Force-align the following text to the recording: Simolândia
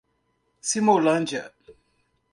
Simolândia 0.69 1.53